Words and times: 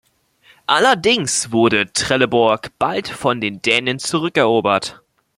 Allerdings 0.65 1.51
wurde 1.51 1.93
Trelleborg 1.93 2.71
bald 2.79 3.07
von 3.07 3.39
den 3.39 3.61
Dänen 3.61 3.99
zurückerobert. 3.99 4.99